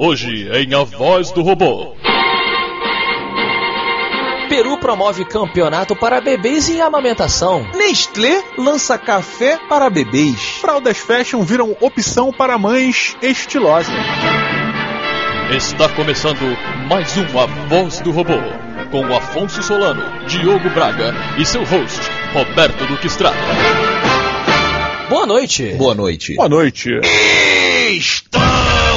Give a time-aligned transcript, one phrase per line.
[0.00, 1.92] Hoje em A Voz do Robô.
[4.48, 7.68] Peru promove campeonato para bebês em amamentação.
[7.74, 10.40] Nestlé lança café para bebês.
[10.60, 13.92] Fraldas fashion viram opção para mães estilosas.
[15.50, 16.46] Está começando
[16.88, 18.38] mais um A Voz do Robô.
[18.92, 21.98] Com Afonso Solano, Diogo Braga e seu host,
[22.32, 23.36] Roberto Duque Estrada.
[25.10, 25.74] Boa noite.
[25.74, 26.36] Boa noite.
[26.36, 26.88] Boa noite.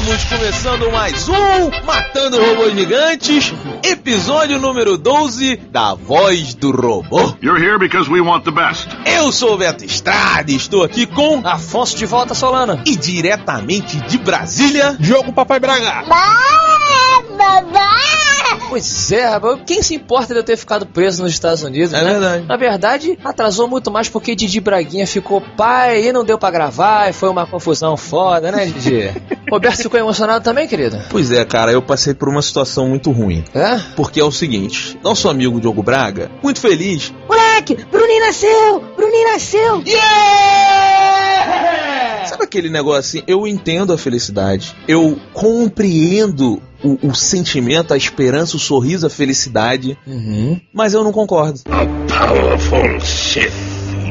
[0.02, 7.36] Estamos começando mais um Matando Robôs Gigantes, episódio número 12 da Voz do Robô.
[7.40, 8.90] You're here because we want the best.
[9.06, 12.82] Eu sou o Beto Estrada e estou aqui com Afonso de volta, Solana.
[12.84, 16.04] e diretamente de Brasília, Diogo Papai Braga.
[18.70, 22.02] Pois é, rapaz, quem se importa de eu ter ficado preso nos Estados Unidos, É
[22.02, 22.12] né?
[22.12, 22.46] verdade.
[22.48, 27.10] Na verdade, atrasou muito mais porque Didi Braguinha ficou pai e não deu pra gravar
[27.10, 29.12] e foi uma confusão foda, né, Didi?
[29.52, 30.98] Roberto ficou emocionado também, querido?
[31.10, 33.44] Pois é, cara, eu passei por uma situação muito ruim.
[33.54, 33.78] É?
[33.98, 37.14] Porque é o seguinte, nosso amigo Diogo Braga, muito feliz.
[37.28, 38.80] Moleque, Bruninho nasceu!
[38.96, 39.84] Bruninho nasceu!
[42.26, 43.24] Sabe aquele negócio assim?
[43.28, 44.74] Eu entendo a felicidade.
[44.88, 49.98] Eu compreendo o, o sentimento, a esperança, o sorriso, a felicidade.
[50.06, 50.60] Uhum.
[50.74, 51.60] Mas eu não concordo.
[51.70, 51.86] A
[52.28, 53.52] powerful Sith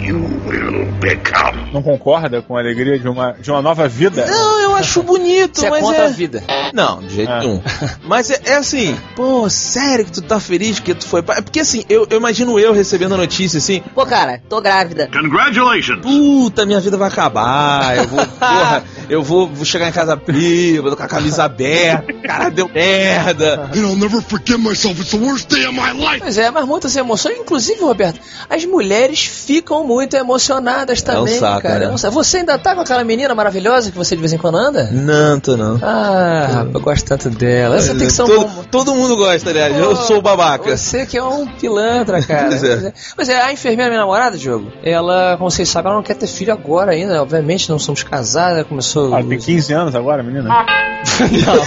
[0.03, 1.71] you will become.
[1.73, 4.27] Não concorda com a alegria de uma, de uma nova vida?
[4.27, 6.07] Não, eu acho bonito, Você é mas contra é...
[6.07, 6.43] a vida.
[6.75, 7.39] Não, de jeito Ah.
[7.39, 7.63] nenhum.
[8.05, 11.43] Mas é, é assim, pô, sério que tu tá feliz que tu foi pai?
[11.43, 15.09] Porque assim, eu, eu imagino eu recebendo a notícia assim, Pô, cara, tô grávida.
[15.13, 16.01] Congratulations.
[16.03, 20.97] puta, minha vida vai acabar, eu vou, porra, eu vou, vou chegar em casa bêbado,
[20.97, 23.69] com a camisa aberta, cara, deu merda.
[23.75, 25.01] And I'll never forgive myself.
[25.01, 26.21] It's the worst day of my life.
[26.21, 31.79] Pois é, mas muitas emoções, inclusive, Roberto, as mulheres ficam muito emocionadas também, saco, cara.
[31.81, 31.85] né?
[31.87, 32.15] É um saco.
[32.15, 34.89] Você ainda tá com aquela menina maravilhosa que você de vez em quando anda?
[34.93, 35.79] Não, tô não.
[35.83, 37.81] Ah, rapaz, eu gosto tanto dela.
[37.81, 38.65] Você tem que ser um todo, bom...
[38.71, 40.77] todo mundo gosta, aliás, eu Pô, sou o babaca.
[40.77, 42.49] Você que é um pilantra, cara.
[42.49, 42.93] Pois é.
[43.17, 46.29] Pois é, a enfermeira, minha namorada, Diogo, ela, como vocês sabem, ela não quer ter
[46.29, 47.21] filho agora ainda.
[47.21, 49.00] Obviamente, não somos casados, ela começou.
[49.13, 50.49] Ah, tem 15 anos agora, menina.
[50.49, 51.65] Não.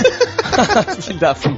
[1.01, 1.49] Filho da f-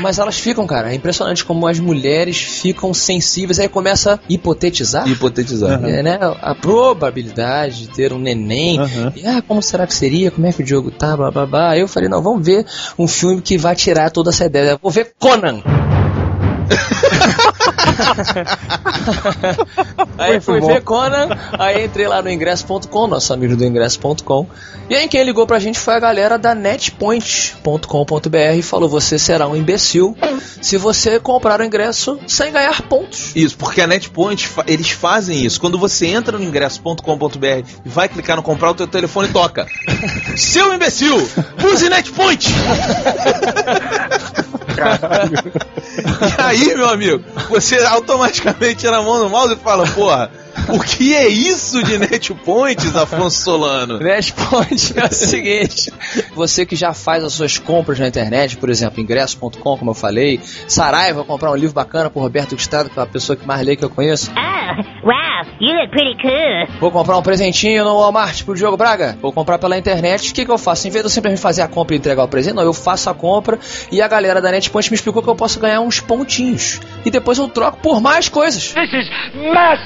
[0.00, 0.90] Mas elas ficam, cara.
[0.92, 3.60] É impressionante como as mulheres ficam sensíveis.
[3.60, 5.08] Aí começa a hipotetizar.
[5.08, 5.82] Hipotetizar.
[5.84, 6.18] É, né?
[6.42, 8.80] A probabilidade de ter um neném.
[8.80, 9.12] Aham.
[9.14, 10.30] E, ah, como será que seria?
[10.30, 11.16] Como é que o Diogo tá?
[11.16, 11.70] Blá, blá, blá.
[11.70, 12.66] Aí eu falei, não, vamos ver
[12.98, 14.70] um filme que vai tirar toda essa ideia.
[14.70, 15.60] Eu vou ver Conan.
[20.18, 20.66] aí fui bom.
[20.66, 24.46] ver Conan, aí entrei lá no ingresso.com, nosso amigo do ingresso.com.
[24.88, 29.48] E aí quem ligou pra gente foi a galera da netpoint.com.br e falou: você será
[29.48, 30.16] um imbecil
[30.60, 33.34] se você comprar o ingresso sem ganhar pontos.
[33.34, 35.60] Isso, porque a NetPoint, eles fazem isso.
[35.60, 39.66] Quando você entra no ingresso.com.br e vai clicar no comprar, o teu telefone toca.
[40.36, 41.16] Seu imbecil,
[41.64, 42.46] use NetPoint!
[46.38, 50.30] e aí, meu amigo, você automaticamente tira a mão no mouse e fala, porra,
[50.68, 53.98] o que é isso de NetPoints, Afonso Solano?
[53.98, 55.92] Netpoint é o seguinte:
[56.34, 60.40] você que já faz as suas compras na internet, por exemplo, ingresso.com, como eu falei,
[60.66, 63.76] Saraiva, comprar um livro bacana pro Roberto Gustavo, que é a pessoa que mais lê
[63.76, 64.30] que eu conheço.
[64.36, 66.78] Oh, wow, you look pretty cool.
[66.80, 69.16] Vou comprar um presentinho no Walmart pro Diogo Braga.
[69.20, 70.30] Vou comprar pela internet.
[70.30, 70.88] O que, que eu faço?
[70.88, 73.08] Em vez de eu simplesmente fazer a compra e entregar o presente, não, eu faço
[73.08, 73.58] a compra
[73.90, 76.80] e a galera da Netpoint me explicou que eu posso ganhar uns pontinhos.
[77.04, 78.72] E depois eu troco por mais coisas.
[78.72, 79.08] This is
[79.52, 79.80] mass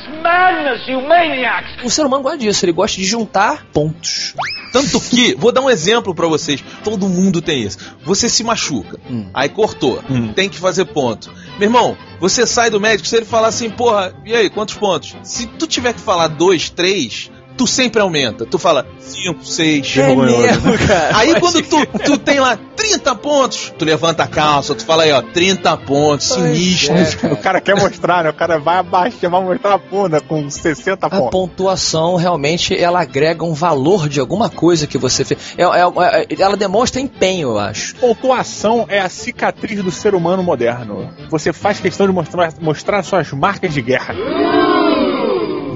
[0.62, 1.84] madness, you maniacs!
[1.84, 4.34] O ser humano gosta disso, ele gosta de juntar pontos.
[4.72, 6.62] Tanto que, vou dar um exemplo pra vocês.
[6.84, 7.78] Todo mundo tem isso.
[8.04, 9.28] Você se machuca, Hum.
[9.34, 10.02] aí cortou,
[10.34, 11.32] tem que fazer ponto.
[11.58, 15.16] Meu irmão, você sai do médico, se ele falar assim, porra, e aí, quantos pontos?
[15.24, 18.46] Se tu tiver que falar dois, três, tu sempre aumenta.
[18.46, 19.94] Tu fala cinco, seis.
[19.98, 21.10] É mesmo, cara.
[21.18, 25.12] Aí quando tu, tu tem lá 30 pontos, tu levanta a calça, tu fala aí,
[25.12, 26.96] ó, 30 pontos, sinistro.
[26.96, 27.32] é.
[27.34, 28.30] O cara quer mostrar, né?
[28.30, 31.30] O cara vai abaixo, vai mostrar a bunda com 60 A pontos.
[31.30, 35.38] pontuação realmente ela agrega um valor de alguma coisa que você fez.
[35.58, 37.94] É- é- é- ela demonstra empenho, eu acho.
[37.96, 41.10] Pontuação é a cicatriz do ser humano moderno.
[41.28, 44.14] Você faz questão de mostrar, mostrar suas marcas de guerra.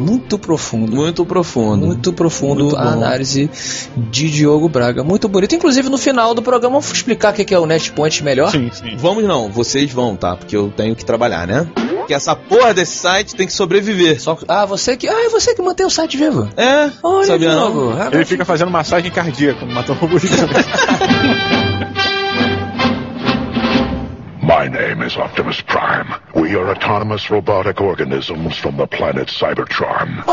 [0.05, 0.95] Muito profundo.
[0.95, 1.87] Muito profundo.
[1.87, 3.51] Muito profundo Muito a análise
[3.97, 5.03] de Diogo Braga.
[5.03, 5.55] Muito bonito.
[5.55, 8.51] Inclusive, no final do programa, eu vou explicar o que é o Netpoint melhor.
[8.51, 8.97] Sim, sim.
[8.97, 10.37] Vamos não, vocês vão, tá?
[10.37, 11.67] Porque eu tenho que trabalhar, né?
[12.07, 14.21] Que essa porra desse site tem que sobreviver.
[14.21, 15.09] Só que- ah, você que.
[15.09, 16.49] Ah, é você que mantém o site vivo.
[16.57, 17.71] É, Olha, sabia não?
[17.73, 17.95] Diogo.
[17.99, 20.53] Ah, Ele fica fazendo massagem cardíaca, matou um robô gigante.
[24.75, 26.13] name is Optimus Prime.
[26.35, 30.25] We are autonomous robotic organisms from the planet Cybertron.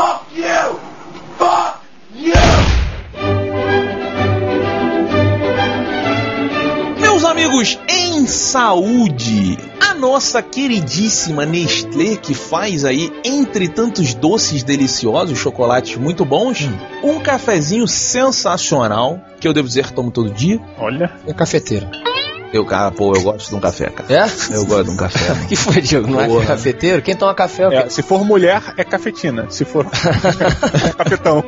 [6.98, 15.38] Meus amigos, em saúde, a nossa queridíssima Nestlé, que faz aí, entre tantos doces deliciosos,
[15.38, 16.68] chocolates muito bons,
[17.04, 20.60] um cafezinho sensacional, que eu devo dizer que tomo todo dia.
[20.78, 21.12] Olha.
[21.28, 21.86] É cafeteiro.
[22.52, 24.12] Eu, cara, pô, eu gosto de um café, cara.
[24.12, 24.54] É?
[24.54, 25.34] Eu gosto de um café.
[25.48, 26.06] que foi, Diego?
[26.06, 26.46] Não é Porra.
[26.46, 27.00] cafeteiro?
[27.00, 29.46] Quem toma café é o É, se for mulher, é cafetina.
[29.48, 31.42] Se for é cafetão.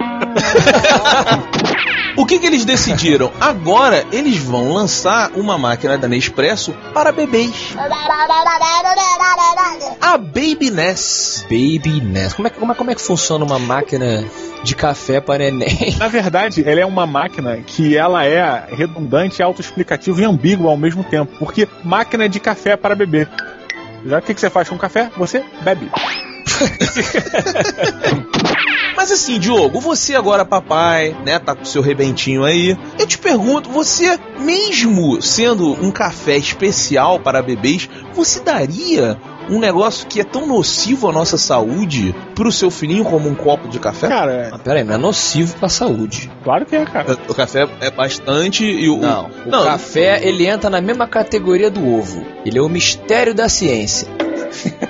[2.17, 3.33] O que, que eles decidiram?
[3.41, 7.75] Agora eles vão lançar uma máquina da Nespresso para bebês.
[10.01, 11.45] A Baby Ness.
[11.51, 12.37] Baby Nest.
[12.37, 14.25] Como é, que- como, é, como é que funciona uma máquina
[14.63, 15.95] de café para neném?
[15.99, 21.03] Na verdade, ela é uma máquina que ela é redundante, autoexplicativa e ambígua ao mesmo
[21.03, 21.33] tempo.
[21.39, 23.29] Porque máquina de café para beber.
[24.07, 25.11] Já o que, que você faz com café?
[25.17, 25.91] Você bebe.
[28.97, 32.77] Mas assim, Diogo, você agora papai, né, tá com o seu rebentinho aí.
[32.99, 39.19] Eu te pergunto, você mesmo sendo um café especial para bebês, você daria
[39.51, 43.69] um negócio que é tão nocivo à nossa saúde pro seu filhinho como um copo
[43.69, 44.09] de café?
[44.09, 46.31] Cara, Ah, pera aí, não é nocivo pra saúde.
[46.43, 47.19] claro que é, cara.
[47.29, 51.71] O café é bastante e o Não, o não, café ele entra na mesma categoria
[51.71, 52.25] do ovo.
[52.47, 54.09] Ele é o mistério da ciência.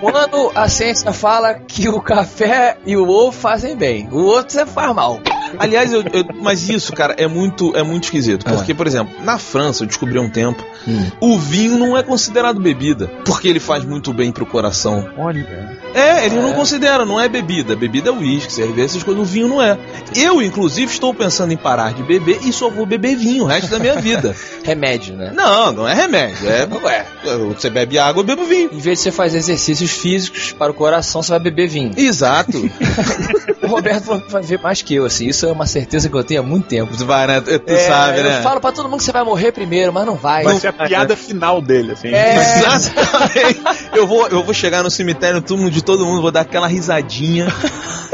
[0.01, 4.67] Quando a ciência fala que o café e o ovo fazem bem, o outro você
[4.67, 5.21] faz mal.
[5.59, 8.45] Aliás, eu- eu- mas isso, cara, é muito, é muito esquisito.
[8.45, 11.06] Porque, por exemplo, na França, eu descobri há um tempo, Hum.
[11.21, 13.06] o vinho não é considerado bebida.
[13.25, 15.09] Porque ele faz muito bem pro coração.
[15.17, 15.79] Olha.
[15.95, 17.77] É, eles não consideram, não é bebida.
[17.77, 19.23] Bebida é uísque, cerveja, essas coisas.
[19.23, 19.79] O vinho não é.
[20.17, 23.71] Eu, inclusive, estou pensando em parar de beber e só vou beber vinho o resto
[23.71, 24.35] da minha vida.
[24.65, 25.33] Remédio, né?
[25.35, 26.49] Não, não é remédio.
[26.49, 27.06] É, Ué,
[27.56, 28.71] você bebe água, eu bebo vinho.
[28.73, 31.93] em vez de você fazer exercícios físicos para o coração, você vai beber vinho.
[31.97, 32.53] Exato.
[33.65, 35.27] O Roberto vai ver mais que eu, assim.
[35.27, 36.96] Isso é uma certeza que eu tenho há muito tempo.
[36.96, 37.41] tu vai, né?
[37.41, 38.38] Tu tu É, sabe, né?
[38.38, 40.44] Eu falo pra todo mundo que você vai morrer primeiro, mas não vai.
[40.44, 42.08] Vai ser a piada final dele, assim.
[42.08, 42.37] É.
[42.37, 43.61] Exatamente.
[43.93, 46.67] Eu vou, eu vou chegar no cemitério, no túmulo de todo mundo, vou dar aquela
[46.67, 47.46] risadinha.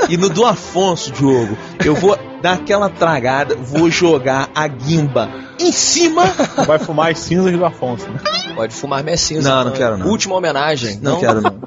[0.09, 5.29] E no do Afonso, Diogo, eu vou dar aquela tragada, vou jogar a guimba
[5.59, 6.25] em cima.
[6.67, 8.09] Vai fumar as cinzas do Afonso.
[8.09, 8.19] Né?
[8.55, 9.49] Pode fumar minha cinza.
[9.49, 10.07] Não, não quero, não.
[10.09, 10.99] Última homenagem.
[11.03, 11.61] Não, quero, não.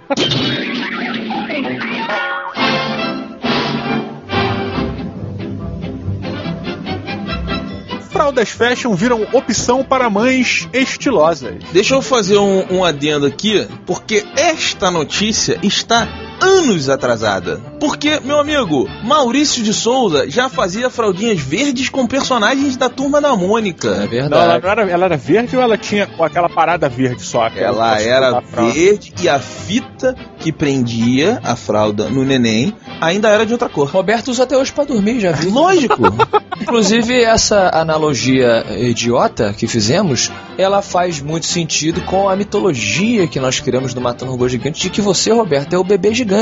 [8.33, 11.53] Fraldas fashion viram opção para mães estilosas.
[11.71, 16.07] Deixa eu fazer um, um adendo aqui, porque esta notícia está
[16.39, 17.61] anos atrasada.
[17.79, 23.33] Porque, meu amigo, Maurício de Souza já fazia fraldinhas verdes com personagens da turma da
[23.33, 23.89] É Mônica.
[23.89, 24.63] Não, ela, verdade.
[24.63, 27.43] não era, ela era verde ou ela tinha com aquela parada verde só?
[27.43, 33.45] aquela Ela era verde e a fita que prendia a fralda no neném ainda era
[33.45, 33.89] de outra cor.
[33.89, 35.47] Roberto usa até hoje pra dormir, já vi.
[35.47, 36.03] Lógico.
[36.61, 43.59] Inclusive, essa analogia idiota que fizemos, ela faz muito sentido com a mitologia que nós
[43.59, 46.32] criamos no Matando Robô Gigante de que você, Roberto, é o bebê gigante.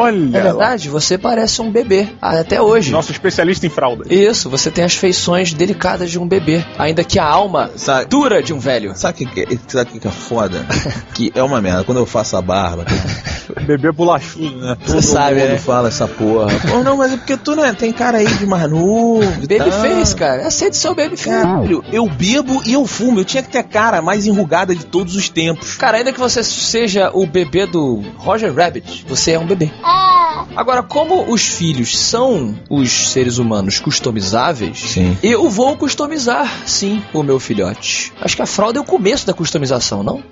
[0.00, 0.38] Olha!
[0.38, 2.90] É verdade, você parece um bebê, até hoje.
[2.90, 4.06] Nosso especialista em fraldas.
[4.10, 8.42] Isso, você tem as feições delicadas de um bebê, ainda que a alma Sabe, dura
[8.42, 8.92] de um velho.
[8.94, 10.66] sabe o que, que, é- sabe o que que é foda?
[11.14, 11.84] que é uma merda.
[11.84, 12.84] Quando eu faço a barba,
[13.62, 14.76] Bebê bolachudo, né?
[14.86, 15.58] todo sabe, mundo né?
[15.58, 16.48] fala essa porra.
[16.68, 19.22] Pô, não, mas é porque tu né, tem cara aí de mais novo.
[19.22, 19.80] e Baby tal.
[19.80, 20.46] face, cara.
[20.46, 21.28] Aceite seu baby face.
[21.28, 23.20] Caralho, eu bebo e eu fumo.
[23.20, 25.76] Eu tinha que ter a cara mais enrugada de todos os tempos.
[25.76, 29.70] Cara, ainda que você seja o bebê do Roger Rabbit, você é um bebê.
[30.56, 35.16] Agora, como os filhos são os seres humanos customizáveis, Sim.
[35.22, 38.12] eu vou customizar, sim, o meu filhote.
[38.20, 40.22] Acho que a fralda é o começo da customização, não?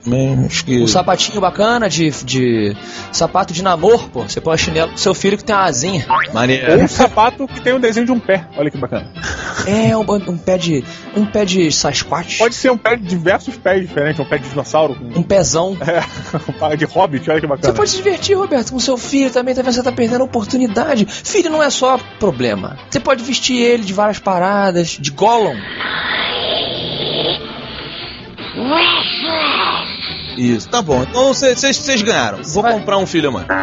[0.46, 0.82] Acho que...
[0.82, 2.76] Um sapatinho bacana de, de
[3.12, 4.22] sapato de namoro, pô.
[4.22, 6.04] Você põe a chinelo do seu filho que tem uma asinha.
[6.08, 6.82] Ou Maneiro.
[6.82, 8.46] um sapato que tem um desenho de um pé.
[8.56, 9.10] Olha que bacana.
[9.66, 10.84] É, um, um pé de.
[11.16, 12.38] um pé de Sasquatch.
[12.38, 14.20] Pode ser um pé de diversos pés diferentes.
[14.20, 14.94] Um pé de dinossauro.
[14.94, 15.20] Com...
[15.20, 15.76] Um pezão.
[15.80, 16.00] É,
[16.48, 17.28] um pé de hobbit.
[17.30, 17.74] Olha que Você bacana.
[17.74, 21.06] pode se divertir, Roberto, com seu filho também, talvez você tá perdendo a oportunidade.
[21.06, 22.78] Filho não é só problema.
[22.90, 25.56] Você pode vestir ele de várias paradas, de Gollum.
[30.36, 31.02] Isso, tá bom.
[31.02, 32.42] Então vocês ganharam.
[32.42, 33.46] Vou vai- comprar um filho, mano.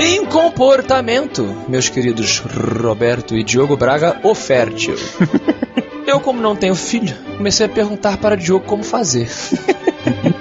[0.00, 2.38] Em comportamento, meus queridos
[2.82, 4.96] Roberto e Diogo Braga, o fértil.
[6.06, 9.28] Eu, como não tenho filho, comecei a perguntar para Diogo como fazer.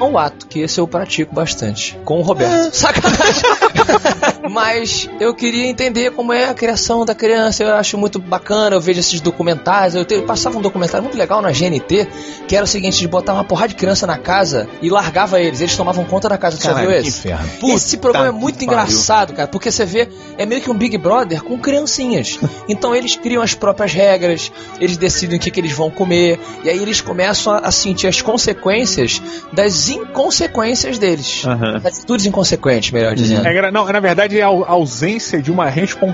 [0.02, 1.96] Um ato, que esse eu pratico bastante.
[2.04, 2.74] Com o Roberto.
[2.74, 3.44] Sacanagem!
[4.50, 7.64] Mas eu queria entender como é a criação da criança.
[7.64, 8.76] Eu acho muito bacana.
[8.76, 9.96] Eu vejo esses documentários.
[9.96, 12.08] Eu, te, eu passava um documentário muito legal na GNT
[12.48, 15.62] que era o seguinte: de botar uma porrada de criança na casa e largava eles.
[15.62, 16.58] Eles tomavam conta da casa.
[16.58, 17.20] Você Caralho, viu que esse?
[17.20, 17.76] inferno.
[17.76, 20.98] Esse programa é Puta muito engraçado, cara, porque você vê, é meio que um Big
[20.98, 22.40] Brother com criancinhas.
[22.70, 26.70] Então eles criam as próprias regras, eles decidem o que, que eles vão comer, e
[26.70, 29.22] aí eles começam a, a sentir as consequências
[29.52, 31.44] das inconsequências deles.
[31.46, 31.80] Aham.
[31.80, 33.46] Das atitudes inconsequentes, melhor dizendo.
[33.46, 35.68] É, não, na verdade, a au- a ausência de uma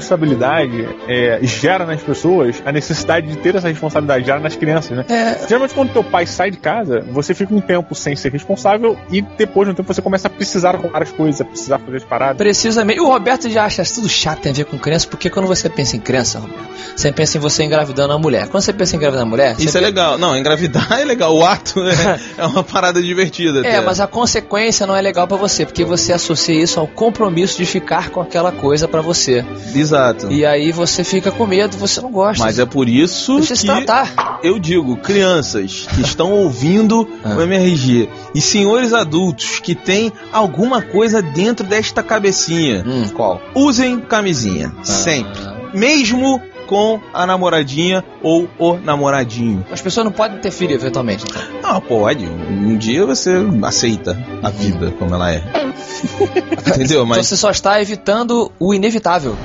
[0.08, 5.06] responsabilidade é, gera nas pessoas a necessidade de ter essa responsabilidade, gera nas crianças, né?
[5.10, 8.98] É, Geralmente, quando teu pai sai de casa, você fica um tempo sem ser responsável
[9.12, 11.98] e depois de um tempo você começa a precisar arrumar as coisas, a precisar fazer
[11.98, 12.38] as paradas.
[12.38, 12.98] precisamente.
[12.98, 15.48] E o Roberto já acha isso tudo chato tem a ver com criança, porque quando
[15.48, 18.48] você pensa em criança, Roberto, você pensa em você engravidando a mulher.
[18.48, 20.18] Quando você pensa em engravidar a mulher, Isso você é legal.
[20.18, 21.36] Não, engravidar é legal.
[21.36, 23.60] O ato é, é uma parada divertida.
[23.66, 23.82] É, até.
[23.82, 27.66] mas a consequência não é legal pra você, porque você associa isso ao compromisso de
[27.66, 29.46] ficar com aquela coisa pra você.
[29.74, 30.32] Exato.
[30.32, 32.44] E aí você fica com medo, você não gosta.
[32.44, 34.39] Mas é por isso Deixa se que tratar.
[34.44, 37.36] eu digo, crianças que estão ouvindo Ah.
[37.36, 43.42] o MRG e senhores adultos que têm alguma coisa dentro desta cabecinha, Hum, qual?
[43.56, 44.74] usem camisinha.
[44.84, 45.39] Sempre.
[45.74, 49.66] Mesmo com a namoradinha ou o namoradinho.
[49.72, 51.26] As pessoas não podem ter filho eventualmente.
[51.28, 51.42] Então.
[51.64, 52.26] Ah, pode.
[52.26, 53.34] Um dia você
[53.64, 55.42] aceita a vida como ela é.
[56.68, 57.04] Entendeu?
[57.04, 59.36] Então Mas você só está evitando o inevitável.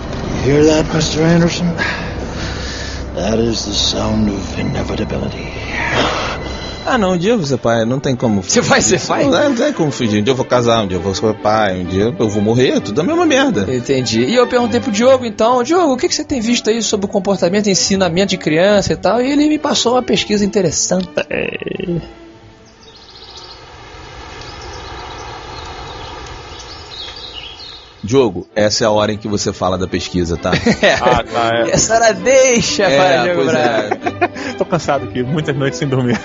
[0.44, 1.22] Hear that, Mr.
[1.22, 1.66] Anderson?
[3.14, 5.52] That is the sound of inevitability.
[6.84, 8.42] Ah, não, um dia você pai, não tem como.
[8.42, 9.24] Você vai ser pai?
[9.24, 10.20] Não, não tem como fugir.
[10.20, 12.42] Um dia eu vou casar, um dia eu vou ser pai, um dia eu vou
[12.42, 13.66] morrer, tudo a mesma merda.
[13.72, 14.24] Entendi.
[14.24, 17.06] E eu perguntei pro Diogo, então, Diogo, o que, que você tem visto aí sobre
[17.06, 19.20] o comportamento ensinamento de criança e tal?
[19.20, 21.08] E ele me passou uma pesquisa interessante.
[28.02, 30.50] Diogo, essa é a hora em que você fala da pesquisa, tá?
[31.00, 31.70] Ah, tá, é.
[31.70, 34.54] Essa era deixa para Diogo é.
[34.58, 36.18] Tô cansado aqui, muitas noites sem dormir.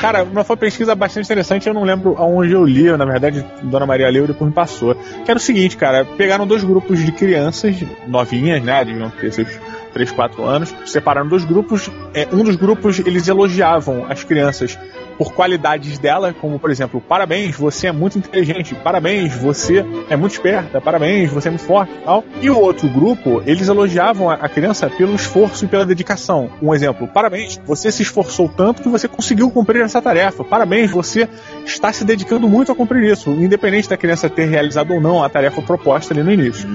[0.00, 3.86] Cara, uma foi pesquisa bastante interessante, eu não lembro aonde eu li, na verdade, Dona
[3.86, 4.94] Maria leu e depois me passou.
[4.94, 9.48] Que era o seguinte, cara, pegaram dois grupos de crianças novinhas, né, deviam ter seus
[9.92, 11.90] 3, 4 anos, separaram dois grupos.
[12.14, 14.78] É, um dos grupos, eles elogiavam as crianças
[15.20, 20.32] por qualidades dela, como, por exemplo, parabéns, você é muito inteligente, parabéns, você é muito
[20.32, 22.24] esperta, parabéns, você é muito forte e tal.
[22.40, 26.48] E o outro grupo, eles elogiavam a- criança pelo esforço e pela dedicação.
[26.62, 30.42] Um exemplo, parabéns, você se esforçou tanto que você conseguiu cumprir essa tarefa.
[30.42, 31.28] Parabéns, você
[31.66, 35.28] está se dedicando muito a cumprir isso, independente da criança ter realizado ou não a
[35.28, 36.66] tarefa proposta ali no início.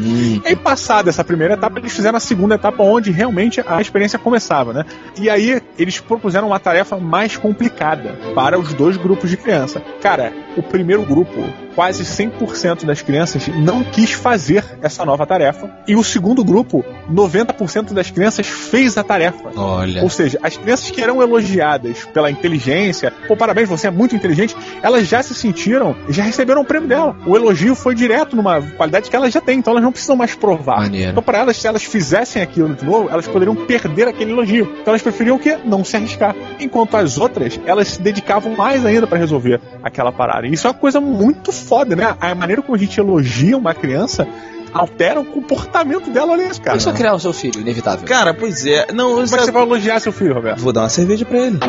[0.45, 4.19] E aí, passada essa primeira etapa, eles fizeram a segunda etapa, onde realmente a experiência
[4.19, 4.85] começava, né?
[5.19, 9.81] E aí, eles propuseram uma tarefa mais complicada para os dois grupos de criança.
[10.01, 11.43] Cara, o primeiro grupo,
[11.75, 15.69] quase 100% das crianças não quis fazer essa nova tarefa.
[15.87, 19.51] E o segundo grupo, 90% das crianças fez a tarefa.
[19.55, 20.01] Olha.
[20.01, 24.55] Ou seja, as crianças que eram elogiadas pela inteligência, pô, parabéns, você é muito inteligente,
[24.81, 27.15] elas já se sentiram, já receberam o prêmio dela.
[27.25, 30.33] O elogio foi direto numa qualidade que elas já têm, então elas não precisam mais
[30.35, 30.81] provar.
[30.81, 31.11] Maneiro.
[31.11, 34.65] Então, para elas, se elas fizessem aquilo de novo, elas poderiam perder aquele elogio.
[34.81, 35.57] Então, elas preferiam o quê?
[35.65, 36.35] Não se arriscar.
[36.59, 40.44] Enquanto as outras, elas se dedicavam mais ainda para resolver aquela parada.
[40.45, 42.15] E isso é uma coisa muito foda, né?
[42.19, 44.27] A maneira como a gente elogia uma criança
[44.73, 46.77] altera o comportamento dela, olha isso, cara.
[46.77, 48.05] você vai criar o seu filho, inevitável?
[48.05, 48.87] Cara, pois é.
[48.91, 50.59] Não, Como é que você vai elogiar seu filho, Roberto?
[50.59, 51.57] Vou dar uma cerveja pra ele.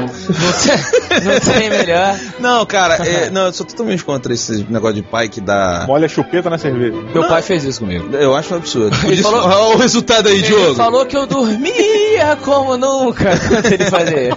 [1.24, 2.18] Não tem melhor.
[2.40, 5.84] Não, cara, é, não, eu sou totalmente contra esse negócio de pai que dá.
[5.86, 6.96] Molha a chupeta na cerveja.
[7.14, 8.08] Meu pai fez isso comigo.
[8.16, 8.96] Eu acho um absurdo.
[9.04, 10.74] Ele Isso- falou- Olha o resultado aí, Ele Diogo.
[10.74, 14.36] falou que eu dormia como nunca quando ele fazia.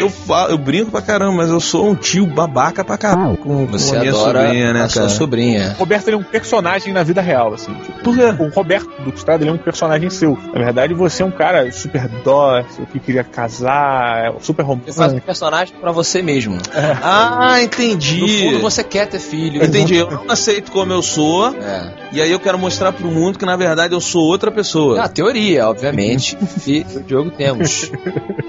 [0.00, 3.66] Eu, falo, eu brinco pra caramba, mas eu sou um tio babaca pra caramba com,
[3.66, 5.14] com Você a minha adora sobrinha, né, a sua cara?
[5.14, 5.74] sobrinha.
[5.76, 7.72] O Roberto ele é um personagem na vida real, assim.
[7.74, 8.24] Tipo, Por quê?
[8.24, 10.38] o Roberto do Estrada ele é um personagem seu.
[10.52, 15.02] Na verdade, você é um cara super dócil, que queria casar, super Você faz um
[15.02, 15.26] romântico.
[15.26, 16.58] personagem pra você mesmo.
[17.02, 18.20] Ah, entendi.
[18.20, 19.62] No fundo, você quer ter filho.
[19.62, 21.92] Entendi, eu não aceito como eu sou, É.
[22.12, 24.96] e aí eu quero mostrar pro mundo que na verdade eu sou outra pessoa.
[24.96, 26.36] Na teoria, obviamente.
[26.66, 27.90] e o Diogo temos.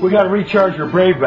[0.02, 1.20] We gotta recharge your brave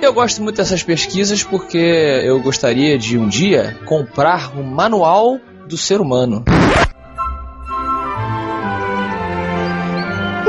[0.00, 5.76] Eu gosto muito dessas pesquisas porque eu gostaria de um dia comprar o manual do
[5.76, 6.44] ser humano.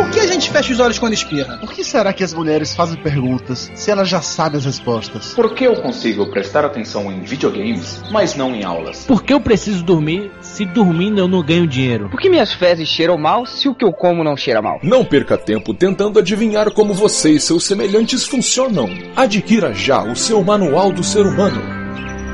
[0.07, 1.57] Por que a gente fecha os olhos quando espirra?
[1.57, 5.33] Por que será que as mulheres fazem perguntas se elas já sabem as respostas?
[5.33, 9.05] Por que eu consigo prestar atenção em videogames, mas não em aulas?
[9.05, 12.07] Por que eu preciso dormir se dormindo eu não ganho dinheiro?
[12.09, 14.79] Por que minhas fezes cheiram mal se o que eu como não cheira mal?
[14.81, 18.89] Não perca tempo tentando adivinhar como você e seus semelhantes funcionam.
[19.13, 21.61] Adquira já o seu Manual do Ser Humano.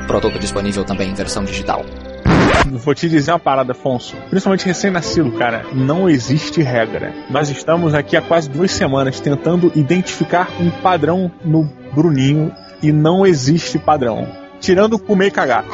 [0.06, 1.84] Produto disponível também em versão digital.
[2.84, 4.16] Vou te dizer uma parada, Afonso.
[4.30, 7.14] Principalmente recém-nascido, cara, não existe regra.
[7.30, 12.52] Nós estamos aqui há quase duas semanas tentando identificar um padrão no Bruninho
[12.82, 14.28] e não existe padrão.
[14.60, 15.66] Tirando comer e cagar.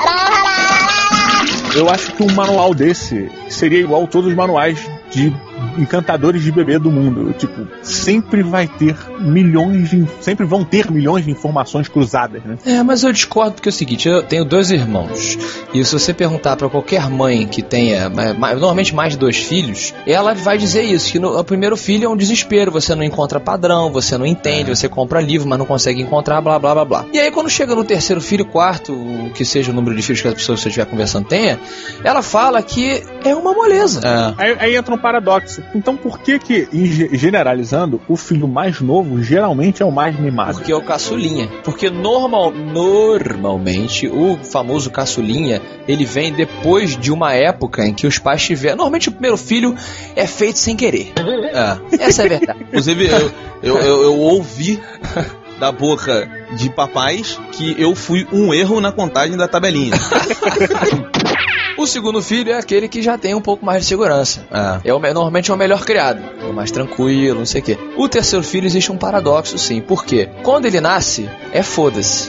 [1.76, 5.32] Eu acho que um manual desse seria igual a todos os manuais de
[5.80, 7.34] encantadores de bebê do mundo.
[7.34, 10.06] Tipo, sempre vai ter milhões de.
[10.22, 12.58] Sempre vão ter milhões de informações cruzadas, né?
[12.66, 15.38] É, mas eu discordo porque é o seguinte, eu tenho dois irmãos.
[15.74, 19.38] E se você perguntar pra qualquer mãe que tenha ma- ma- normalmente mais de dois
[19.38, 23.04] filhos, ela vai dizer isso, que no, o primeiro filho é um desespero, você não
[23.04, 26.86] encontra padrão, você não entende, você compra livro, mas não consegue encontrar, blá blá blá
[26.86, 27.06] blá.
[27.14, 30.22] E aí quando chega no terceiro filho, quarto, o que seja o número de filhos
[30.22, 31.60] que a pessoa que você estiver conversando tenha,
[32.04, 34.02] ela fala que é uma moleza.
[34.38, 35.62] Aí, aí entra um paradoxo.
[35.74, 36.68] Então por que que,
[37.14, 40.56] generalizando, o filho mais novo geralmente é o mais mimado?
[40.56, 41.48] Porque é o caçulinha.
[41.64, 48.18] Porque normal, normalmente o famoso caçulinha ele vem depois de uma época em que os
[48.18, 48.78] pais tiveram.
[48.78, 49.76] Normalmente o primeiro filho
[50.16, 51.14] é feito sem querer.
[51.50, 52.04] É.
[52.04, 52.60] Essa é a verdade.
[52.62, 53.32] Inclusive, eu,
[53.64, 54.80] eu, eu, eu ouvi
[55.60, 59.96] da boca de papais que eu fui um erro na contagem da tabelinha.
[61.80, 64.46] O segundo filho é aquele que já tem um pouco mais de segurança.
[64.84, 66.22] É, o, me- normalmente é o melhor criado.
[66.42, 67.78] É o mais tranquilo, não sei o quê.
[67.98, 69.80] O terceiro filho existe um paradoxo, sim.
[69.82, 70.30] Por quê?
[70.44, 72.28] Quando ele nasce, é foda-se.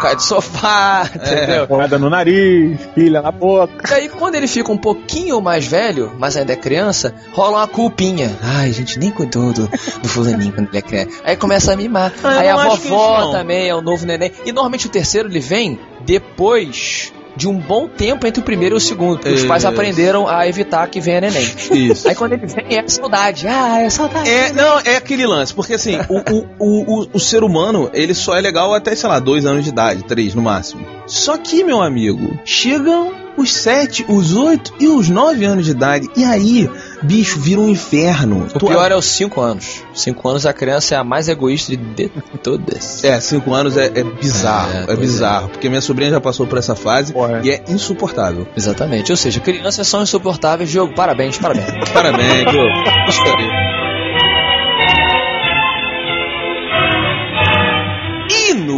[0.00, 1.66] Cai do sofá, entendeu?
[1.66, 3.90] Porrada no nariz, pilha na boca.
[3.90, 7.66] E aí, quando ele fica um pouquinho mais velho, mas ainda é criança, rola uma
[7.68, 8.30] culpinha.
[8.42, 9.66] Ai, a gente nem cuidou do,
[10.02, 11.20] do fulaninho quando ele é criança.
[11.24, 12.12] Aí começa a mimar.
[12.24, 14.32] Ah, aí a vovó também é o novo neném.
[14.44, 18.78] E normalmente o terceiro ele vem depois de um bom tempo entre o primeiro e
[18.78, 19.18] o segundo.
[19.18, 21.48] Porque os pais aprenderam a evitar que venha neném.
[21.72, 22.08] Isso.
[22.08, 23.46] Aí quando ele vem é saudade.
[23.46, 24.28] Ah, é saudade.
[24.28, 28.14] É, não, é aquele lance, porque assim, o, o, o, o, o ser humano, ele
[28.14, 30.86] só é legal até, sei lá, dois anos de idade, três no máximo.
[31.06, 36.08] Só que, meu amigo, chegam os sete, os oito e os nove anos de idade,
[36.16, 36.70] e aí,
[37.02, 38.46] bicho, vira um inferno.
[38.54, 39.82] O pior é os 5 anos.
[39.94, 42.08] 5 anos a criança é a mais egoísta de
[42.42, 43.04] todas.
[43.04, 46.58] É, cinco anos é, é bizarro, É, é, bizarro, porque minha sobrinha já passou por
[46.58, 48.46] essa fase e é insuportável.
[48.56, 49.10] Exatamente.
[49.10, 50.70] Ou seja, crianças são insuportáveis.
[50.70, 51.70] Diogo, parabéns, parabéns.
[51.92, 52.68] Parabéns, Diogo.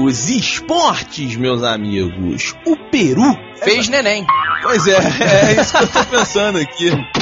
[0.03, 4.27] nos esportes, meus amigos, o Peru fez neném.
[4.61, 6.91] Pois é, é isso que eu tô pensando aqui.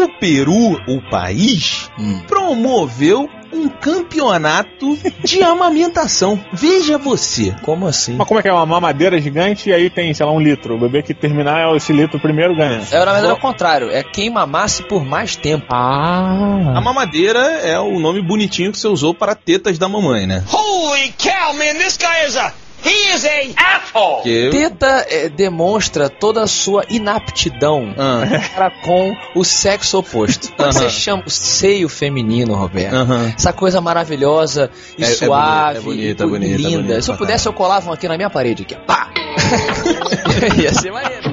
[0.00, 1.90] O Peru, o país,
[2.26, 6.38] promoveu um campeonato de amamentação.
[6.52, 7.54] Veja você.
[7.62, 8.14] Como assim?
[8.16, 8.52] Mas como é que é?
[8.52, 10.76] Uma mamadeira gigante e aí tem, sei lá, um litro.
[10.76, 12.82] O bebê que terminar esse litro primeiro ganha.
[12.90, 13.90] É, na verdade, é o contrário.
[13.90, 15.66] É quem mamasse por mais tempo.
[15.70, 16.74] Ah.
[16.76, 20.44] A mamadeira é o nome bonitinho que você usou para tetas da mamãe, né?
[20.52, 22.52] Holy cow, man, this guy is a.
[22.84, 24.22] He is a asshole!
[24.22, 28.22] Que- Teta é, demonstra toda a sua inaptidão Ah.
[28.54, 30.52] para com o sexo oposto.
[30.56, 30.72] Quando Aham.
[30.72, 32.94] Você chama o seio feminino, Roberto.
[32.94, 33.32] Aham.
[33.36, 36.82] Essa coisa maravilhosa e É- é suave, é bonito, e é bonito, é linda.
[36.82, 38.76] bonito Se eu pudesse, eu colava um aqui na minha parede aqui.
[38.86, 39.10] Pá!
[40.60, 41.32] Ia ser maneiro.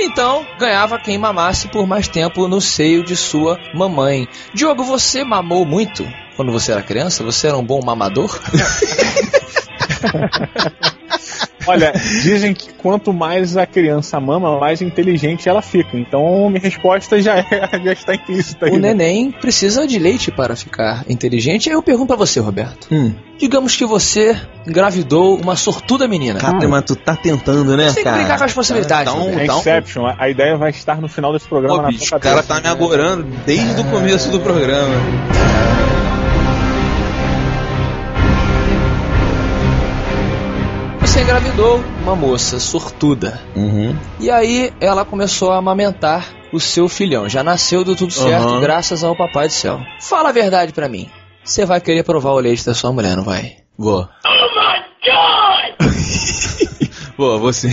[0.00, 4.26] Então, ganhava quem mamasse por mais tempo no seio de sua mamãe.
[4.52, 7.22] Diogo, você mamou muito quando você era criança?
[7.24, 8.38] Você era um bom mamador?
[11.66, 15.96] Olha, dizem que quanto mais a criança mama, mais inteligente ela fica.
[15.96, 17.44] Então, minha resposta já, é,
[17.82, 18.72] já está implícita aí.
[18.72, 18.92] O né?
[18.92, 21.70] neném precisa de leite para ficar inteligente.
[21.70, 22.88] Aí eu pergunto pra você, Roberto.
[22.92, 23.14] Hum.
[23.38, 24.36] Digamos que você
[24.66, 26.38] engravidou uma sortuda menina.
[26.38, 28.16] Cara, mas tu tá tentando, né, Você tem que cara?
[28.18, 29.12] brincar com as possibilidades.
[29.12, 29.38] Tá um-.
[29.38, 32.20] É tá um- Inception, a- a ideia vai estar no final desse programa bicho, o
[32.20, 34.94] cara tá me agorando desde o começo do programa.
[41.24, 43.40] Engravidou uma moça sortuda.
[43.56, 43.96] Uhum.
[44.20, 47.28] E aí ela começou a amamentar o seu filhão.
[47.28, 48.60] Já nasceu do tudo certo, Aham.
[48.60, 49.80] graças ao papai do céu.
[50.00, 51.08] Fala a verdade pra mim.
[51.42, 53.56] Você vai querer provar o leite da sua mulher, não vai?
[53.76, 54.02] Vou.
[54.02, 54.08] Vou,
[57.16, 57.68] vou sim.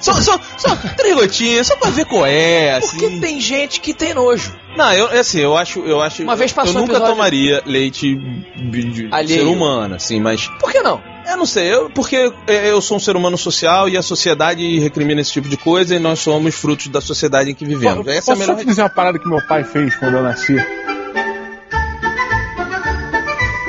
[0.00, 2.98] só, só, só três gotinhas, só pra ver qual é, assim.
[2.98, 4.52] Porque tem gente que tem nojo.
[4.76, 6.22] Não, eu, assim, eu acho, eu acho.
[6.22, 9.40] Uma vez passou Eu nunca episódio- tomaria leite de, Alheio.
[9.40, 10.48] ser humano, assim, mas.
[10.60, 11.00] Por que não?
[11.26, 14.78] Eu não sei, eu, porque é, eu sou um ser humano social e a sociedade
[14.78, 18.06] recrimina esse tipo de coisa e nós somos frutos da sociedade em que vivemos.
[18.06, 18.54] Essa é a Posso melhor.
[18.56, 20.54] só te dizer uma parada que meu pai fez quando eu nasci?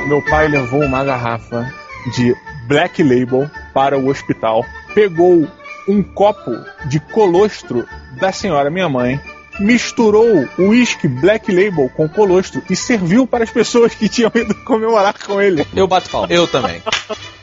[0.06, 1.72] Meu pai levou uma garrafa
[2.14, 2.34] de
[2.68, 5.46] Black Label para o hospital, pegou
[5.86, 6.50] um copo
[6.86, 7.86] de colostro
[8.18, 9.20] da senhora minha mãe,
[9.60, 14.54] misturou o uísque Black Label com colostro e serviu para as pessoas que tinham ido
[14.64, 15.66] comemorar com ele.
[15.76, 16.26] Eu bato palma.
[16.30, 16.82] Eu também.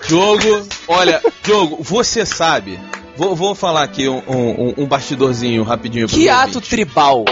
[0.08, 2.80] Diogo, olha, Diogo, você sabe
[3.16, 6.08] Vou, vou falar aqui um, um, um bastidorzinho rapidinho.
[6.08, 6.70] Que ato ouvinte.
[6.72, 7.26] tribal.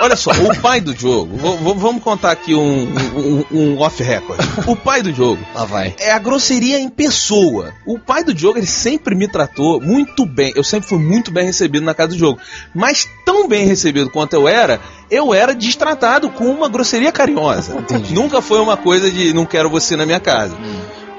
[0.00, 1.36] Olha só, o pai do jogo,
[1.74, 4.38] vamos contar aqui um, um, um off-record.
[4.66, 5.94] O pai do jogo Lá vai.
[5.98, 7.72] é a grosseria em pessoa.
[7.86, 10.52] O pai do jogo, ele sempre me tratou muito bem.
[10.54, 12.38] Eu sempre fui muito bem recebido na casa do jogo.
[12.74, 14.80] Mas tão bem recebido quanto eu era,
[15.10, 17.76] eu era destratado com uma grosseria carinhosa.
[18.10, 20.56] Nunca foi uma coisa de não quero você na minha casa.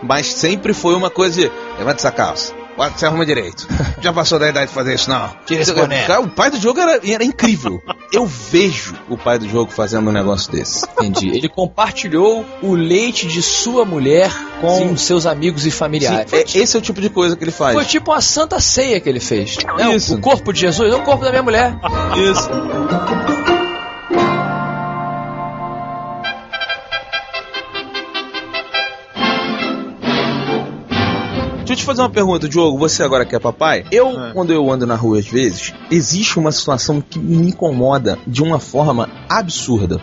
[0.03, 2.53] Mas sempre foi uma coisa de levanta essa calça.
[2.77, 3.67] Você arruma direito.
[4.01, 5.29] Já passou da idade de fazer isso, não.
[5.45, 6.05] Tira esse boné.
[6.05, 7.81] Cara, O pai do jogo era, era incrível.
[8.13, 10.85] Eu vejo o pai do jogo fazendo um negócio desse.
[10.99, 11.29] Entendi.
[11.35, 16.29] Ele compartilhou o leite de sua mulher com seus amigos e familiares.
[16.29, 17.73] Sim, é- esse é o tipo de coisa que ele faz.
[17.73, 19.57] Foi tipo uma santa ceia que ele fez.
[19.77, 19.95] né?
[19.95, 20.15] Isso.
[20.15, 21.75] O corpo de Jesus é o corpo da minha mulher.
[22.31, 22.49] Isso.
[31.77, 32.77] Te fazer uma pergunta, Diogo.
[32.77, 36.51] Você agora que é papai, eu, quando eu ando na rua às vezes, existe uma
[36.51, 40.01] situação que me incomoda de uma forma absurda.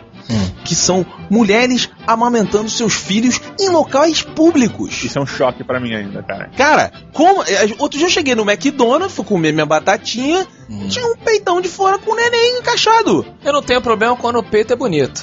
[0.64, 5.04] Que são mulheres amamentando seus filhos em locais públicos.
[5.04, 6.50] Isso é um choque pra mim ainda, cara.
[6.56, 7.42] Cara, como.
[7.42, 10.46] é, Outro dia eu cheguei no McDonald's, fui comer minha batatinha,
[10.88, 13.26] tinha um peitão de fora com o neném encaixado.
[13.44, 15.22] Eu não tenho problema quando o peito é bonito.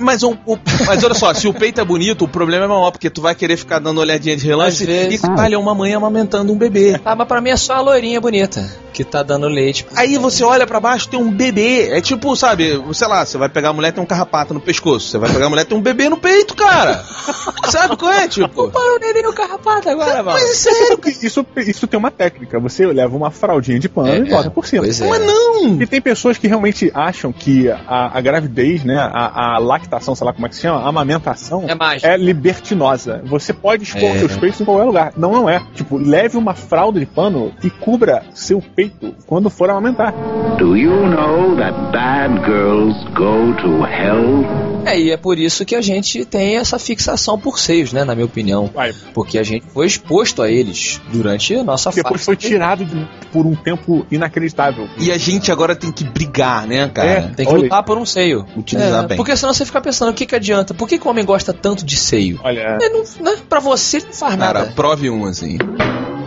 [0.00, 2.90] Mas, o, o- mas olha só, se o peito é bonito, o problema é maior,
[2.90, 6.56] porque tu vai querer ficar dando olhadinha de relance e é uma mãe amamentando um
[6.56, 7.00] bebê.
[7.04, 9.86] Ah, mas pra mim é só a loirinha bonita que tá dando leite.
[9.94, 11.90] Aí você olha pra baixo, tem um bebê.
[11.90, 15.08] É tipo, sabe, sei lá, você vai pegar a mulher tem um carrapato no pescoço.
[15.10, 17.04] Você vai pegar a mulher tem um bebê no peito, cara.
[17.70, 18.70] sabe qual é, tipo?
[18.70, 20.38] Para o neném no carrapato agora, mano.
[20.38, 22.58] Mas é sério, Isso, isso tem uma técnica.
[22.58, 24.50] Você leva uma fraldinha de pano É, e bota é.
[24.50, 24.82] por cima.
[24.84, 25.06] Pois é.
[25.08, 25.80] mas não.
[25.80, 30.26] E tem pessoas que realmente acham que a, a gravidez, né, a, a lactação, sei
[30.26, 32.06] lá como é que se chama, a amamentação, É mágico.
[32.06, 33.22] é libertinosa.
[33.24, 34.18] Você pode expor É.
[34.18, 35.12] seus peitos em qualquer lugar.
[35.16, 35.60] Não, não é.
[35.74, 40.12] Tipo, leve uma fralda de pano e cubra seu peito quando for amamentar.
[40.58, 44.65] Do you know that bad girls go to hell?
[44.86, 48.14] É, e é por isso que a gente tem essa fixação por seios, né, na
[48.14, 48.70] minha opinião.
[48.72, 48.92] Vai.
[49.12, 52.24] Porque a gente foi exposto a eles durante a nossa Depois fase.
[52.24, 54.88] foi tirado de- por um tempo inacreditável.
[54.98, 57.08] E a gente agora tem que brigar, né, cara?
[57.08, 57.20] É.
[57.34, 58.46] Tem que Olha lutar por um seio.
[58.56, 59.16] Utilizar É, bem.
[59.16, 60.72] Porque senão você fica pensando, o que, que adianta?
[60.72, 62.40] Por que, que o homem gosta tanto de seio?
[62.44, 63.36] Olha, Ele não, né?
[63.48, 64.72] Pra você não faz Cara, nada.
[64.72, 65.58] prove um, assim.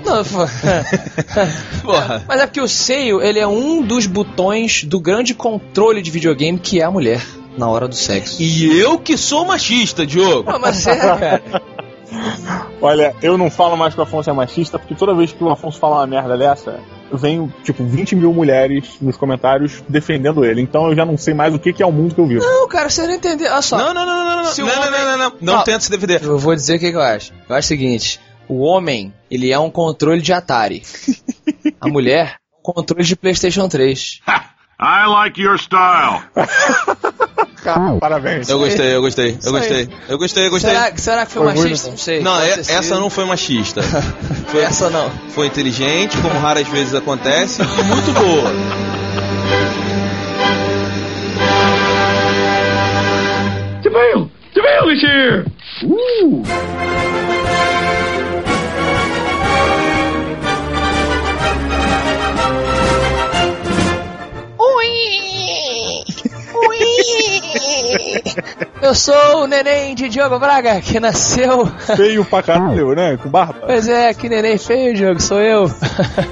[0.06, 0.40] Não, pô.
[1.84, 2.24] Porra.
[2.28, 6.58] Mas é que o seio, ele é um dos botões do grande controle de videogame
[6.60, 7.22] que é a mulher
[7.60, 8.42] na hora do sexo.
[8.42, 10.50] E eu que sou machista, Diogo.
[10.52, 11.44] Não, mas é, cara.
[12.82, 15.50] olha, eu não falo mais que o Afonso é machista, porque toda vez que o
[15.52, 16.80] Afonso fala uma merda dessa,
[17.12, 20.62] vem, tipo, 20 mil mulheres nos comentários defendendo ele.
[20.62, 22.44] Então eu já não sei mais o que, que é o mundo que eu vivo.
[22.44, 23.52] Não, cara, você não entendeu.
[23.52, 23.78] Olha só.
[23.78, 24.46] Não, não, não, não, não.
[24.46, 25.34] Se não, homem- não, não, não.
[25.42, 25.64] Não Não.
[25.64, 26.24] tenta se defender.
[26.24, 27.34] Eu vou dizer o que, que eu acho.
[27.48, 30.82] Eu acho o seguinte: o homem, ele é um controle de Atari.
[31.82, 34.22] A mulher, um controle de PlayStation 3.
[34.82, 36.22] I like your style.
[38.00, 38.50] Parabéns.
[38.50, 39.90] Eu gostei, eu gostei, eu gostei.
[40.08, 40.72] Eu gostei, eu gostei.
[40.72, 41.90] Será, será que foi, Foi machista?
[41.90, 42.20] Não sei.
[42.22, 43.82] Não, é- essa não foi machista.
[44.50, 45.12] Foi, Essa não.
[45.36, 48.52] foi inteligente, como raras vezes acontece, e muito boa.
[53.84, 54.30] Deville!
[54.54, 55.46] Deville is here!
[55.84, 56.44] Ooh!
[68.82, 71.66] Eu sou o neném de Diogo Braga, que nasceu.
[71.96, 73.18] Feio pra caralho, né?
[73.18, 73.60] Com barba.
[73.66, 75.68] Pois é, que neném feio, Diogo, sou eu.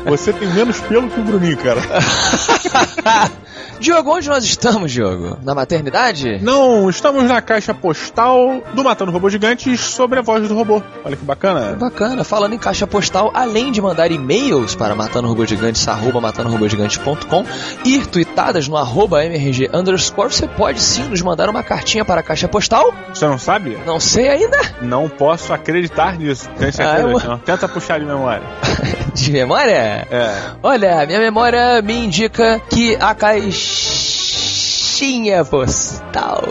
[0.05, 1.81] Você tem menos pelo que o Bruninho, cara.
[3.79, 5.37] Diogo, onde nós estamos, Diogo?
[5.43, 6.39] Na maternidade?
[6.41, 10.81] Não, estamos na caixa postal do Matando Robô Gigantes sobre a voz do robô.
[11.05, 11.75] Olha que bacana.
[11.75, 17.45] Bacana, falando em caixa postal, além de mandar e-mails para matandorobogigantes, arroba matandorobogigantes.com
[17.85, 22.23] e tweetadas no arroba mrg underscore, você pode sim nos mandar uma cartinha para a
[22.23, 22.93] caixa postal.
[23.13, 23.77] Você não sabe?
[23.85, 24.57] Não sei ainda.
[24.81, 26.49] Não posso acreditar nisso.
[26.57, 26.83] Certeza?
[26.91, 27.37] Ah, eu- Não.
[27.39, 28.43] Tenta puxar de memória.
[29.17, 30.07] De memória?
[30.11, 30.51] É.
[30.61, 33.83] Olha, minha memória me indica que a caixinha
[35.43, 36.43] postal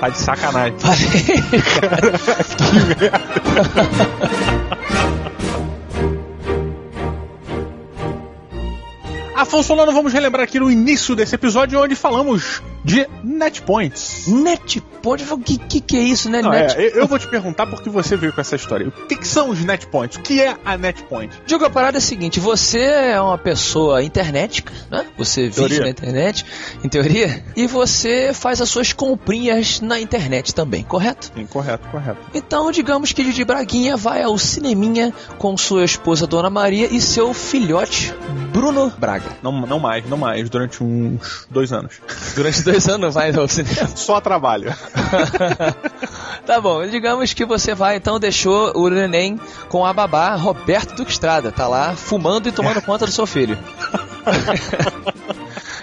[0.00, 0.78] Tá de sacanagem.
[0.78, 1.00] Falei.
[4.40, 4.49] Afonso
[9.40, 14.26] Afonso Solano, vamos relembrar aqui no início desse episódio onde falamos de netpoints.
[14.28, 15.30] Netpoints?
[15.30, 16.42] O que, que, que é isso, né?
[16.42, 16.76] Não, Net...
[16.76, 18.88] é, eu vou te perguntar porque você veio com essa história.
[18.88, 20.18] O que, que são os netpoints?
[20.18, 21.34] O que é a netpoint?
[21.46, 25.06] Digo, a parada é a seguinte: você é uma pessoa internética, né?
[25.16, 25.80] Você vive Teoria.
[25.80, 26.44] na internet,
[26.84, 31.32] em teoria, e você faz as suas comprinhas na internet também, correto?
[31.34, 32.20] Sim, correto, correto.
[32.34, 37.32] Então, digamos que Didi Braguinha vai ao cineminha com sua esposa Dona Maria e seu
[37.32, 38.12] filhote
[38.52, 39.29] Bruno Braga.
[39.42, 42.00] Não, não mais, não mais, durante uns dois anos.
[42.34, 43.88] Durante dois anos vai ao cinema.
[43.96, 44.74] Só trabalho.
[46.46, 49.38] Tá bom, digamos que você vai, então deixou o neném
[49.68, 53.56] com a babá Roberto Duque Estrada, tá lá fumando e tomando conta do seu filho.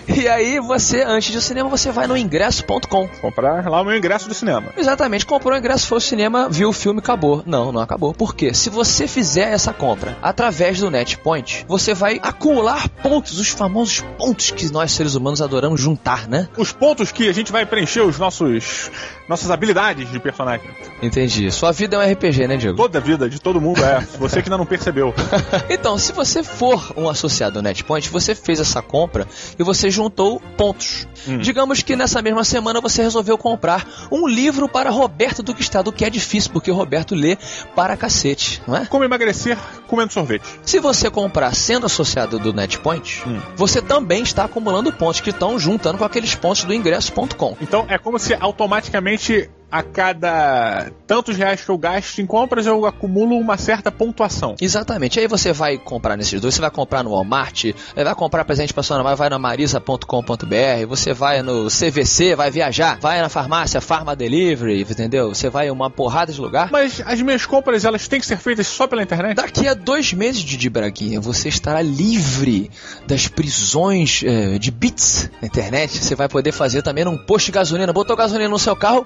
[0.07, 3.07] E aí você, antes do cinema, você vai no ingresso.com.
[3.21, 4.73] Comprar lá o meu ingresso do cinema.
[4.77, 7.43] Exatamente, comprou o ingresso, foi ao cinema, viu o filme, acabou.
[7.45, 8.13] Não, não acabou.
[8.13, 8.53] Por quê?
[8.53, 14.51] Se você fizer essa compra através do NetPoint, você vai acumular pontos, os famosos pontos
[14.51, 16.47] que nós seres humanos adoramos juntar, né?
[16.57, 18.89] Os pontos que a gente vai preencher os nossos
[19.27, 20.69] nossas habilidades de personagem.
[21.01, 21.51] Entendi.
[21.51, 22.77] Sua vida é um RPG, né, Diego?
[22.77, 23.99] Toda a vida de todo mundo é.
[24.19, 25.13] Você que ainda não percebeu.
[25.69, 30.39] então, se você for um associado ao NetPoint, você fez essa compra e você juntou
[30.55, 31.07] pontos.
[31.27, 31.37] Hum.
[31.39, 35.93] Digamos que nessa mesma semana você resolveu comprar um livro para Roberto Duque Estrada, o
[35.93, 37.37] que é difícil, porque o Roberto lê
[37.75, 38.85] para cacete, não é?
[38.85, 40.45] Como emagrecer comendo sorvete.
[40.63, 43.41] Se você comprar sendo associado do NetPoint, Hum.
[43.55, 47.57] você também está acumulando pontos que estão juntando com aqueles pontos do ingresso.com.
[47.61, 52.65] Então é como se automaticamente realmente a cada tantos reais que eu gasto em compras
[52.65, 54.55] eu acumulo uma certa pontuação.
[54.61, 55.19] Exatamente.
[55.19, 58.83] Aí você vai comprar nesses dois, você vai comprar no Walmart, vai comprar presente para
[58.83, 64.15] sua namorada, vai na marisa.com.br, você vai no CVC, vai viajar, vai na farmácia, Farma
[64.15, 65.29] Delivery, entendeu?
[65.29, 66.69] Você vai em uma porrada de lugar.
[66.71, 69.35] Mas as minhas compras elas têm que ser feitas só pela internet?
[69.35, 72.69] Daqui a dois meses de de Braguinha, você estará livre
[73.05, 75.97] das prisões eh, de bits na internet.
[76.03, 77.93] Você vai poder fazer também num posto de gasolina.
[77.93, 79.05] Botou gasolina no seu carro,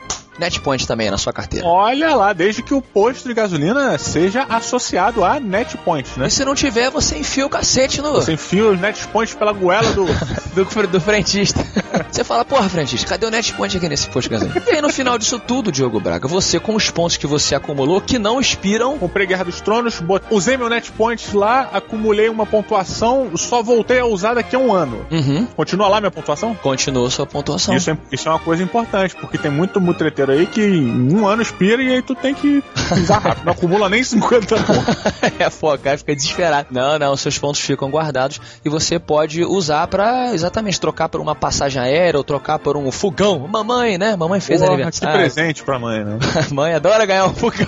[0.52, 1.66] NetPoint também na sua carteira.
[1.66, 6.28] Olha lá, desde que o posto de gasolina seja associado a NetPoint, né?
[6.28, 8.14] E se não tiver, você enfia o cacete no.
[8.14, 10.06] Você enfia os NetPoints pela goela do.
[10.54, 11.66] do, do frentista.
[12.12, 14.62] Você fala, porra, frentista, cadê o NetPoint aqui nesse posto de gasolina?
[14.68, 18.02] E aí, no final disso tudo, Diogo Braga, você com os pontos que você acumulou,
[18.02, 18.98] que não expiram.
[18.98, 20.24] Comprei Guerra dos Tronos, bot...
[20.30, 25.06] usei meu NetPoint lá, acumulei uma pontuação, só voltei a usar daqui a um ano.
[25.10, 25.46] Uhum.
[25.56, 26.54] Continua lá minha pontuação?
[26.56, 27.76] Continua sua pontuação.
[27.76, 31.28] Isso é, isso é uma coisa importante, porque tem muito mutreteiro aí que em um
[31.28, 33.46] ano expira e aí tu tem que usar rápido.
[33.46, 34.96] Não acumula nem 50 pontos.
[35.40, 36.68] é, pô, cara fica desesperado.
[36.72, 41.36] Não, não, seus pontos ficam guardados e você pode usar pra exatamente trocar por uma
[41.36, 43.48] passagem aérea ou trocar por um fogão.
[43.48, 44.16] Mamãe, né?
[44.16, 45.14] Mamãe fez Porra, aniversário.
[45.14, 46.20] Que presente pra mãe, né?
[46.52, 47.68] mãe adora ganhar um fogão.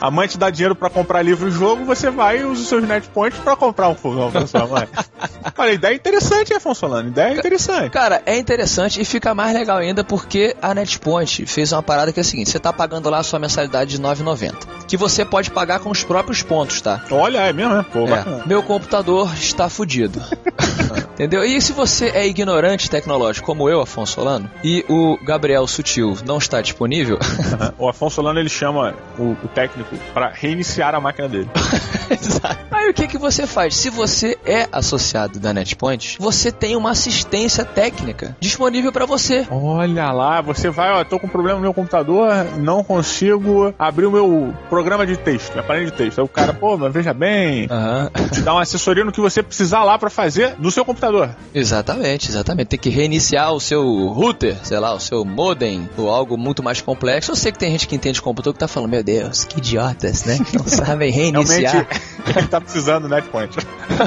[0.00, 2.68] A mãe te dá dinheiro pra comprar livro e jogo, você vai e usa os
[2.68, 4.88] seus netpoints pra comprar um fogão pra sua mãe.
[5.56, 7.08] Olha, ideia interessante, Afonso Solano.
[7.08, 7.90] Ideia interessante.
[7.90, 12.18] Cara, é interessante e fica mais legal ainda porque a NetPoint fez uma parada que
[12.20, 14.54] é a seguinte: você tá pagando lá a sua mensalidade de R$ 9,90.
[14.88, 17.04] Que você pode pagar com os próprios pontos, tá?
[17.10, 17.84] Olha, é mesmo, né?
[17.92, 20.22] Pô, É, meu computador está fudido.
[21.14, 21.44] Entendeu?
[21.44, 26.38] E se você é ignorante tecnológico como eu, Afonso Solano, e o Gabriel Sutil não
[26.38, 27.18] está disponível,
[27.78, 31.48] O Afonso Solano ele chama o, o técnico pra reiniciar a máquina dele.
[32.70, 33.76] Aí o que que você faz?
[33.76, 39.46] Se você é associado da NetPoint, você tem uma assistência técnica disponível para você.
[39.50, 44.10] Olha lá, você vai, ó, tô com problema no meu computador, não consigo abrir o
[44.10, 46.18] meu programa de texto, minha parede de texto.
[46.18, 47.68] Aí o cara, pô, mas veja bem,
[48.32, 51.11] te dá uma assessoria no que você precisar lá pra fazer no seu computador.
[51.54, 52.68] Exatamente, exatamente.
[52.68, 56.80] Tem que reiniciar o seu router, sei lá, o seu modem, ou algo muito mais
[56.80, 57.32] complexo.
[57.32, 60.24] Eu sei que tem gente que entende computador que tá falando, meu Deus, que idiotas,
[60.24, 60.38] né?
[60.38, 61.86] Que não sabem reiniciar.
[62.24, 63.56] Realmente, tá precisando do netpoint.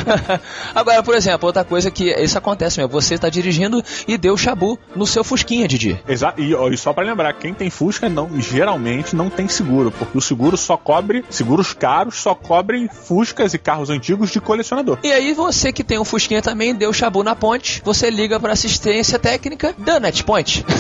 [0.73, 4.79] Agora, por exemplo, outra coisa que isso acontece mesmo, você tá dirigindo e deu chabu
[4.95, 5.99] no seu Fusquinha, Didi.
[6.07, 6.41] Exato.
[6.41, 10.21] E, e só pra lembrar, quem tem Fusca não, geralmente não tem seguro, porque o
[10.21, 14.97] seguro só cobre, seguros caros só cobrem Fuscas e carros antigos de colecionador.
[15.03, 18.53] E aí você que tem um Fusquinha também, deu chabu na ponte, você liga pra
[18.53, 20.65] assistência técnica da NetPoint.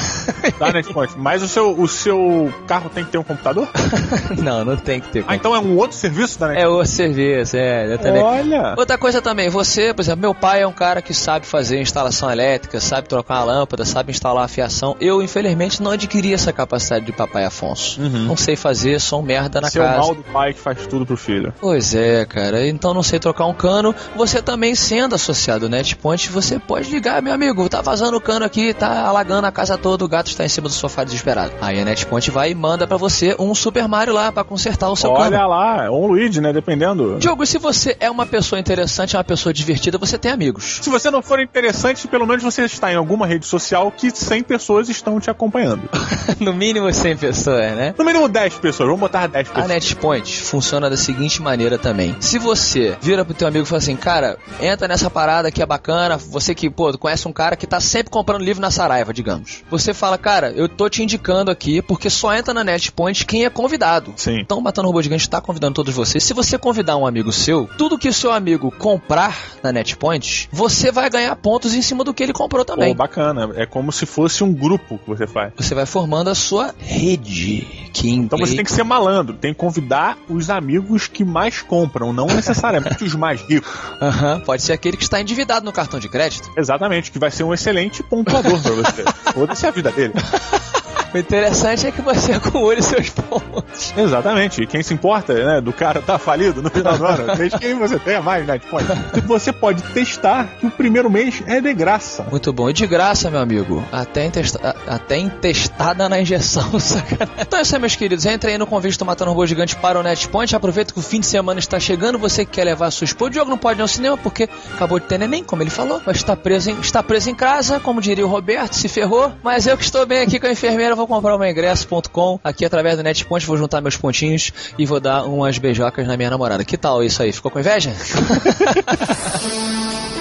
[0.59, 1.13] Tá, netpoint.
[1.17, 3.67] Mas o seu, o seu carro tem que ter um computador?
[4.41, 5.25] não, não tem que ter.
[5.27, 6.81] Ah, então é um outro serviço da É netpoint?
[6.81, 8.23] o serviço, é, exatamente.
[8.23, 8.75] Olha!
[8.77, 12.29] Outra coisa também, você, por exemplo, meu pai é um cara que sabe fazer instalação
[12.31, 14.95] elétrica, sabe trocar uma lâmpada, sabe instalar a fiação.
[14.99, 17.99] Eu, infelizmente, não adquiri essa capacidade de papai Afonso.
[18.01, 19.97] Não sei fazer, sou um merda na Seu casa.
[19.97, 21.53] mal do pai que faz tudo pro filho.
[21.59, 22.67] Pois é, cara.
[22.67, 23.95] Então não sei trocar um cano.
[24.15, 28.45] Você também sendo associado ao NetPoint, você pode ligar, meu amigo, tá vazando o cano
[28.45, 31.53] aqui, tá alagando a casa toda, o gato está em cima do sofá desesperado.
[31.61, 34.95] Aí a NetPoint vai e manda para você um Super Mario lá para consertar o
[34.95, 35.49] seu Olha cano.
[35.49, 36.51] lá, ou um Luigi, né?
[36.51, 37.17] Dependendo.
[37.19, 40.79] Diogo, se você é uma pessoa interessante, é uma pessoa divertida, você tem amigos.
[40.81, 44.43] Se você não for interessante, pelo menos você está em alguma rede social que 100
[44.43, 45.83] pessoas estão te acompanhando.
[46.39, 47.95] no mínimo 100 pessoas, né?
[47.97, 49.67] No mínimo 10 pessoas, vamos botar 10 A pessoas.
[49.67, 52.15] NetPoint funciona da seguinte maneira também.
[52.19, 55.65] Se você vira pro teu amigo e fala assim, cara, entra nessa parada que é
[55.65, 55.84] bacana,
[56.29, 59.63] você que, pô, conhece um cara que tá sempre comprando livro na Saraiva, digamos.
[59.69, 63.49] Você fala, cara, eu tô te indicando aqui porque só entra na NetPoint quem é
[63.49, 64.13] convidado.
[64.15, 64.39] Sim.
[64.39, 66.23] Então, Matando Robô Gigante tá convidando todos vocês.
[66.23, 70.91] Se você convidar um amigo seu, tudo que o seu amigo comprar na NetPoint, você
[70.91, 72.89] vai ganhar pontos em cima do que ele comprou também.
[72.89, 73.51] Pô, bacana.
[73.55, 75.53] É como se fosse um grupo que você faz.
[75.55, 77.85] Você vai formando a sua rede.
[77.93, 82.11] Que Então você tem que ser malandro, tem que convidar os amigos que mais compram,
[82.11, 83.71] não necessariamente os mais ricos.
[84.01, 86.51] Aham, pode ser aquele que está endividado no cartão de crédito.
[86.55, 89.03] Exatamente, que vai ser um excelente pontuador pra você.
[89.33, 90.13] Foda-se a vida dele.
[91.15, 93.93] O interessante é que você acumule seus pontos.
[93.97, 94.61] Exatamente.
[94.63, 97.73] E quem se importa, né, do cara tá falido no final do ano, desde que
[97.73, 98.85] você tenha mais Netpoint.
[99.15, 102.25] E você pode testar que o primeiro mês é de graça.
[102.29, 102.69] Muito bom.
[102.69, 103.83] E de graça, meu amigo.
[103.91, 107.33] Até, intesta- até intestada na injeção, sacanagem.
[107.39, 108.25] Então é isso aí, meus queridos.
[108.25, 110.53] Entre aí no convite do Matando Robô Gigante para o NetPoint.
[110.55, 112.17] Aproveita que o fim de semana está chegando.
[112.19, 113.29] Você que quer levar a sua esposa.
[113.29, 116.01] O Diogo não pode ir ao cinema porque acabou de ter neném, como ele falou.
[116.05, 119.31] Mas está preso em, está preso em casa, como diria o Roberto, se ferrou.
[119.43, 122.65] Mas eu que estou bem aqui com a enfermeira, vou comprar o meu ingresso.com aqui
[122.65, 123.45] através do NetPoint.
[123.45, 126.63] Vou juntar meus pontinhos e vou dar umas beijocas na minha namorada.
[126.63, 127.31] Que tal isso aí?
[127.31, 127.93] Ficou com inveja?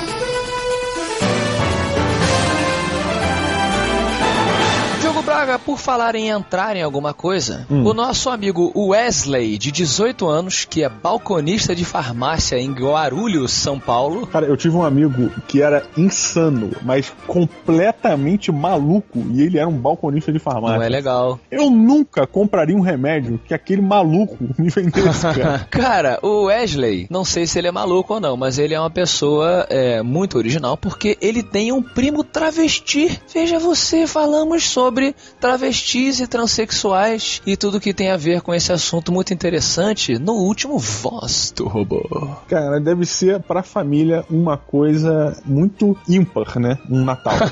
[5.55, 7.85] Braga, por falar em entrar em alguma coisa, Hum.
[7.85, 13.79] o nosso amigo Wesley, de 18 anos, que é balconista de farmácia em Guarulhos, São
[13.79, 14.27] Paulo.
[14.27, 19.77] Cara, eu tive um amigo que era insano, mas completamente maluco, e ele era um
[19.77, 20.77] balconista de farmácia.
[20.79, 21.39] Não é legal.
[21.51, 25.67] Eu nunca compraria um remédio que aquele maluco me vendesse, cara.
[25.71, 28.91] Cara, o Wesley, não sei se ele é maluco ou não, mas ele é uma
[28.91, 33.21] pessoa é, muito original porque ele tem um primo travesti.
[33.33, 35.15] Veja você, falamos sobre
[35.45, 40.33] travestis e transexuais e tudo que tem a ver com esse assunto muito interessante no
[40.33, 42.01] último Voz do Robô.
[42.49, 46.79] Cara, deve ser pra família uma coisa muito ímpar, né?
[46.89, 47.35] Um Natal.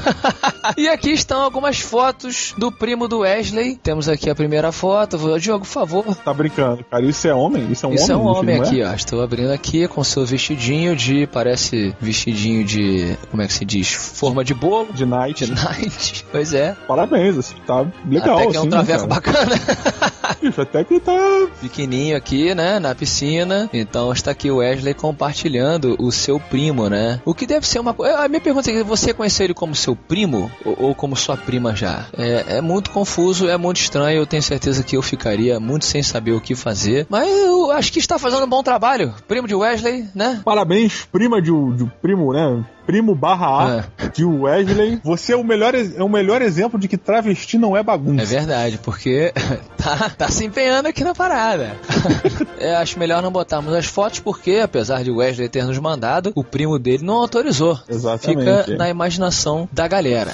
[0.77, 3.77] E aqui estão algumas fotos do primo do Wesley.
[3.77, 5.19] Temos aqui a primeira foto.
[5.39, 6.15] Diogo, por favor.
[6.15, 7.05] tá brincando, cara.
[7.05, 7.71] Isso é homem?
[7.73, 8.27] Isso é um Isso é homem?
[8.27, 8.69] um Isso homem não é?
[8.69, 8.95] aqui, ó.
[8.95, 11.27] Estou abrindo aqui com seu vestidinho de.
[11.27, 13.17] Parece vestidinho de.
[13.31, 13.93] Como é que se diz?
[13.93, 14.93] Forma de bolo.
[14.93, 15.47] De night.
[15.47, 16.25] De night.
[16.33, 16.77] Pois é.
[16.87, 18.39] Parabéns, assim, tá legal.
[18.39, 19.55] Até que é um assim, traveco né, bacana.
[20.43, 21.13] Isso, até que tá.
[21.61, 22.79] Pequenininho aqui, né?
[22.79, 23.71] Na piscina.
[23.73, 27.21] Então está aqui o Wesley compartilhando o seu primo, né?
[27.25, 28.17] O que deve ser uma coisa.
[28.19, 31.77] A minha pergunta é: você conheceu ele como seu primo ou, ou como sua prima
[31.77, 32.07] já?
[32.17, 34.19] É, é muito confuso, é muito estranho.
[34.19, 37.07] Eu tenho certeza que eu ficaria muito sem saber o que fazer.
[37.09, 39.15] Mas eu acho que está fazendo um bom trabalho.
[39.27, 40.41] Primo de Wesley, né?
[40.45, 42.65] Parabéns, prima de, de primo, né?
[42.87, 45.01] Primo barra A de Wesley.
[45.05, 48.23] Você é o, melhor, é o melhor exemplo de que travesti não é bagunça.
[48.23, 49.33] É verdade, porque
[49.79, 51.77] tá, tá se empenhando aqui na parada.
[52.59, 56.45] É, acho melhor não botarmos as fotos, porque apesar de Wesley ter nos mandado, o
[56.45, 57.77] primo dele não autorizou.
[57.89, 58.39] Exatamente.
[58.39, 60.31] Fica na imaginação da galera.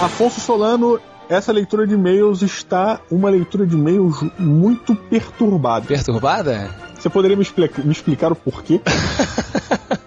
[0.00, 5.86] Afonso Solano, essa leitura de e-mails está uma leitura de e-mails muito perturbada.
[5.86, 6.70] Perturbada?
[6.98, 8.80] Você poderia me, explica- me explicar o porquê?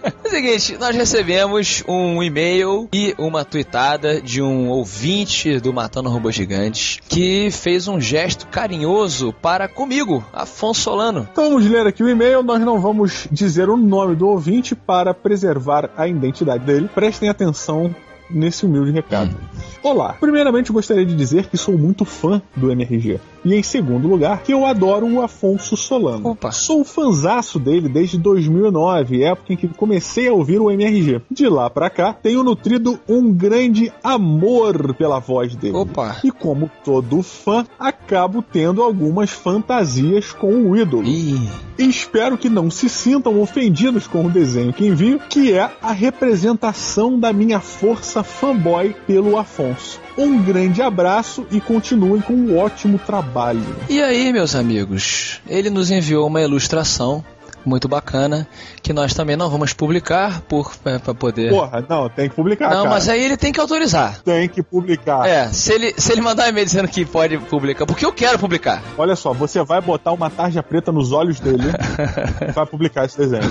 [0.02, 6.08] É o seguinte, nós recebemos um e-mail e uma tweetada de um ouvinte do Matando
[6.08, 11.28] Robôs Gigantes que fez um gesto carinhoso para comigo, Afonso Solano.
[11.32, 12.42] Então vamos ler aqui o e-mail.
[12.44, 16.88] Nós não vamos dizer o nome do ouvinte para preservar a identidade dele.
[16.94, 17.92] Prestem atenção
[18.30, 19.36] nesse humilde recado.
[19.82, 23.18] Olá, primeiramente gostaria de dizer que sou muito fã do MRG.
[23.42, 26.30] E em segundo lugar, que eu adoro o Afonso Solano.
[26.30, 26.52] Opa.
[26.52, 31.22] Sou fanzaço dele desde 2009, época em que comecei a ouvir o MRG.
[31.30, 35.76] De lá pra cá, tenho nutrido um grande amor pela voz dele.
[35.76, 36.18] Opa.
[36.22, 41.06] E como todo fã, acabo tendo algumas fantasias com o ídolo.
[41.06, 41.48] Ih.
[41.78, 47.18] Espero que não se sintam ofendidos com o desenho que envio, que é a representação
[47.18, 50.00] da minha força fanboy pelo Afonso.
[50.16, 53.64] Um grande abraço e continuem com um ótimo trabalho.
[53.88, 57.24] E aí, meus amigos, ele nos enviou uma ilustração
[57.64, 58.46] muito bacana,
[58.82, 61.50] que nós também não vamos publicar por é, para poder.
[61.50, 62.70] Porra, não, tem que publicar.
[62.70, 62.90] não, cara.
[62.90, 64.20] mas aí ele tem que autorizar.
[64.22, 65.28] Tem que publicar.
[65.28, 68.38] É, se ele, se ele mandar um e-mail dizendo que pode publicar, porque eu quero
[68.38, 68.82] publicar.
[68.96, 71.64] Olha só, você vai botar uma tarja preta nos olhos dele
[72.48, 73.50] e vai publicar esse desenho.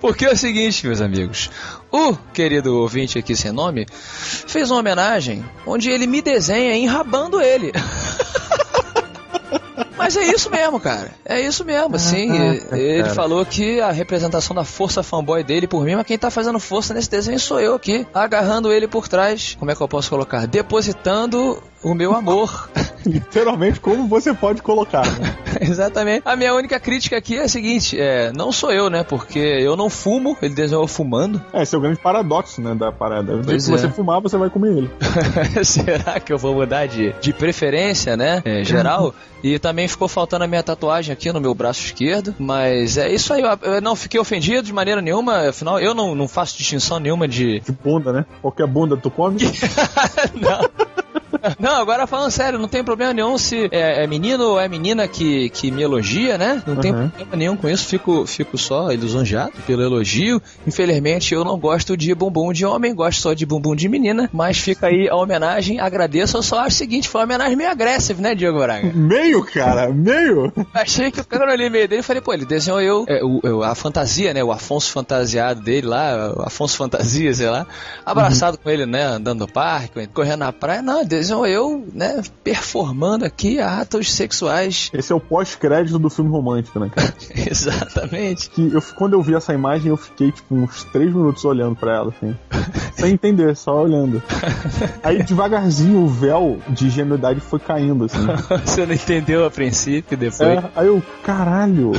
[0.00, 1.50] Porque é o seguinte, meus amigos.
[1.90, 7.72] O querido ouvinte aqui sem nome fez uma homenagem onde ele me desenha enrabando ele.
[9.96, 11.10] Mas é isso mesmo, cara.
[11.24, 12.28] É isso mesmo, assim.
[12.28, 13.14] Caraca, ele cara.
[13.14, 16.94] falou que a representação da força fanboy dele por mim, mas quem tá fazendo força
[16.94, 19.56] nesse desenho sou eu aqui, agarrando ele por trás.
[19.58, 20.46] Como é que eu posso colocar?
[20.46, 22.70] Depositando o meu amor.
[23.06, 25.36] Literalmente, como você pode colocar, né?
[25.60, 26.22] Exatamente.
[26.24, 29.02] A minha única crítica aqui é a seguinte: é, não sou eu, né?
[29.02, 31.42] Porque eu não fumo, ele desenhou fumando.
[31.52, 33.40] É, esse é o grande paradoxo, né, da parada.
[33.44, 33.76] Pois Se é.
[33.76, 34.90] você fumar, você vai comer ele.
[35.64, 38.42] Será que eu vou mudar de, de preferência, né?
[38.44, 39.14] É, geral.
[39.42, 42.34] E também ficou faltando a minha tatuagem aqui no meu braço esquerdo.
[42.38, 43.42] Mas é isso aí.
[43.42, 45.50] Eu, não fiquei ofendido de maneira nenhuma.
[45.50, 47.60] Afinal, eu não, não faço distinção nenhuma de.
[47.60, 48.24] De bunda, né?
[48.40, 49.38] Qualquer bunda tu come.
[50.34, 50.88] Não,
[51.62, 55.48] agora falando sério, não tem problema nenhum se é, é menino ou é menina que,
[55.50, 56.62] que me elogia, né?
[56.66, 57.08] Não tem Uhum.
[57.10, 60.40] problema nenhum com isso, fico, fico só lisonjeado pelo elogio.
[60.66, 64.58] Infelizmente, eu não gosto de bumbum de homem, gosto só de bumbum de menina, mas
[64.58, 66.36] fica aí a homenagem, agradeço.
[66.36, 68.92] Eu só acho o seguinte, foi uma homenagem meio agressiva, né, Diego Braga?
[68.94, 70.52] Meio, cara, meio.
[70.74, 73.40] Achei que o cara olhei meio dele e falei, pô, ele desenhou eu, é, o-
[73.42, 74.42] eu- a fantasia, né?
[74.42, 77.66] O Afonso fantasiado dele lá, o Afonso Fantasia, sei lá,
[78.04, 79.02] abraçado com ele, né?
[79.04, 80.82] Andando no parque, correndo na praia.
[80.82, 82.22] Não, desenhou eu, né?
[82.44, 84.90] Performando aqui atos sexuais.
[84.92, 87.12] Esse é o pós-crédito do filme romântico, né, cara?
[87.50, 88.50] Exatamente.
[88.50, 91.94] Que eu, quando eu vi essa imagem, eu fiquei, tipo, uns três minutos olhando pra
[91.94, 92.36] ela, assim.
[92.94, 94.22] Sem entender, só olhando.
[95.02, 98.26] Aí, devagarzinho, o véu de ingenuidade foi caindo, assim.
[98.64, 100.40] Você não entendeu a princípio, depois.
[100.40, 101.92] É, aí eu, caralho.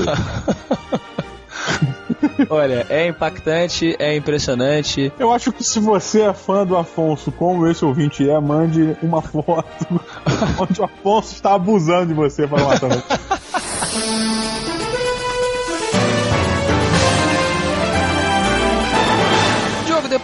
[2.49, 5.11] Olha, é impactante, é impressionante.
[5.19, 9.21] Eu acho que se você é fã do Afonso, como esse ouvinte é, mande uma
[9.21, 10.01] foto
[10.59, 13.03] onde o Afonso está abusando de você para matar.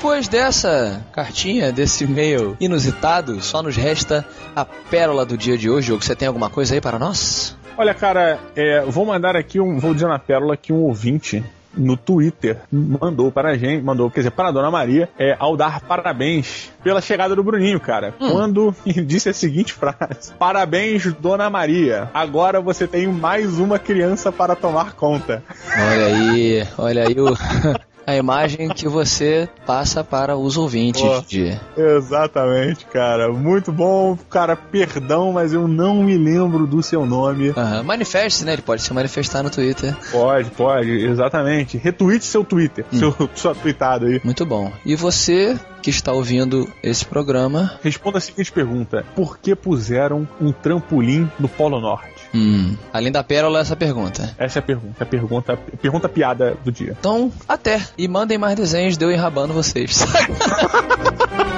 [0.06, 4.26] Depois dessa cartinha, desse e-mail inusitado, só nos resta
[4.56, 5.88] a pérola do dia de hoje.
[5.88, 7.58] Diogo, você tem alguma coisa aí para nós?
[7.78, 9.80] Olha, cara, é, vou mandar aqui um.
[9.80, 11.44] Vou dizer na pérola que um ouvinte
[11.78, 15.56] no Twitter mandou para a gente, mandou, quer dizer, para a Dona Maria, é, ao
[15.56, 18.14] dar parabéns pela chegada do Bruninho, cara.
[18.18, 22.10] Quando disse a seguinte frase: Parabéns, Dona Maria.
[22.14, 25.44] Agora você tem mais uma criança para tomar conta.
[25.78, 27.36] Olha aí, olha aí o,
[28.06, 31.58] a imagem que você passa para os ouvintes de.
[31.78, 33.32] Exatamente, cara.
[33.32, 34.18] Muito bom.
[34.30, 37.54] Cara, perdão, mas eu não me lembro do seu nome.
[37.56, 38.54] Aham, Manifeste-se, né?
[38.54, 39.96] Ele pode se manifestar no Twitter.
[40.12, 41.78] Pode, pode, exatamente.
[41.78, 44.22] Retweet seu Twitter, seu, sua tweetada aí.
[44.24, 44.72] Muito bom.
[44.86, 50.52] E você que está ouvindo esse programa, Responda a seguinte pergunta: Por que puseram um
[50.52, 52.15] trampolim no Polo Norte?
[52.36, 54.36] Hum, além da pérola, essa pergunta.
[54.38, 56.96] Essa é a pergunta, a pergunta, pergunta piada do dia.
[57.00, 57.82] Então, até.
[57.98, 60.06] E mandem mais desenhos de eu enrabando vocês.